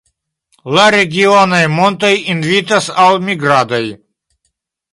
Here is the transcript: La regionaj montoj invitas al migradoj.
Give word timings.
La 0.77 0.85
regionaj 0.95 1.59
montoj 1.75 2.11
invitas 2.35 2.89
al 3.05 3.23
migradoj. 3.29 3.83